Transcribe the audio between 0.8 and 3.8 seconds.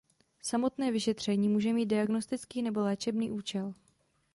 vyšetření může mít diagnostický nebo léčebný účel.